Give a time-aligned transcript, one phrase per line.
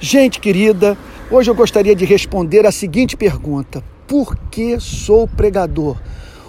[0.00, 0.96] Gente querida,
[1.28, 5.96] hoje eu gostaria de responder a seguinte pergunta: Por que sou pregador?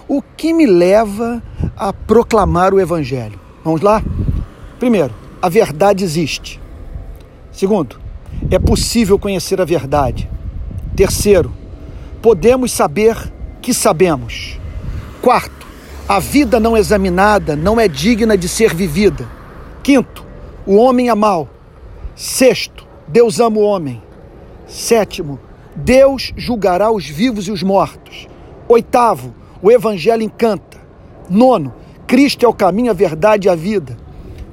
[0.06, 1.42] O que me leva
[1.76, 3.40] a proclamar o Evangelho?
[3.64, 4.02] Vamos lá?
[4.78, 6.60] Primeiro, a verdade existe.
[7.50, 8.00] Segundo,
[8.52, 10.30] é possível conhecer a verdade.
[10.94, 11.52] Terceiro,
[12.22, 13.16] podemos saber
[13.60, 14.60] que sabemos.
[15.20, 15.66] Quarto,
[16.08, 19.28] a vida não examinada não é digna de ser vivida.
[19.82, 20.24] Quinto,
[20.64, 21.48] o homem é mau.
[22.14, 24.00] Sexto, Deus ama o homem.
[24.68, 25.40] Sétimo,
[25.74, 28.28] Deus julgará os vivos e os mortos.
[28.68, 30.78] Oitavo, o Evangelho encanta.
[31.28, 31.74] Nono,
[32.06, 33.96] Cristo é o caminho, a verdade e a vida.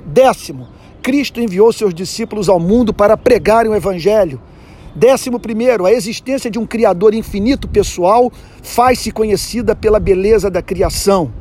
[0.03, 0.69] Décimo,
[1.03, 4.41] Cristo enviou seus discípulos ao mundo para pregarem o Evangelho.
[4.95, 8.31] Décimo primeiro, a existência de um Criador infinito pessoal
[8.63, 11.31] faz-se conhecida pela beleza da criação.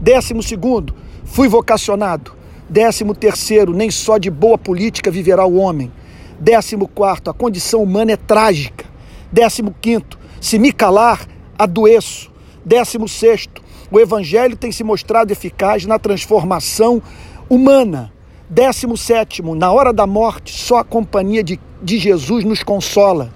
[0.00, 0.92] Décimo segundo,
[1.24, 2.32] fui vocacionado.
[2.68, 5.92] Décimo terceiro, nem só de boa política viverá o homem.
[6.38, 8.84] Décimo quarto, a condição humana é trágica.
[9.32, 11.26] Décimo quinto, se me calar,
[11.58, 12.30] adoeço.
[12.64, 17.02] Décimo sexto, o evangelho tem se mostrado eficaz na transformação
[17.48, 18.12] humana.
[18.48, 23.32] Décimo sétimo, na hora da morte, só a companhia de, de Jesus nos consola.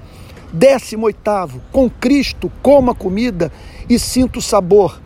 [0.52, 3.52] Décimo oitavo, com Cristo como a comida
[3.88, 5.00] e sinto o sabor.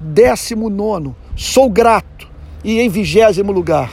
[0.00, 2.28] Décimo nono, sou grato.
[2.64, 3.90] E em vigésimo lugar,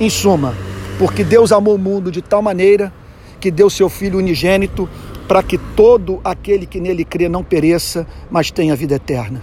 [0.00, 0.54] em suma,
[0.98, 2.92] porque Deus amou o mundo de tal maneira
[3.40, 4.88] que deu seu Filho unigênito
[5.28, 9.42] para que todo aquele que nele crê não pereça, mas tenha vida eterna.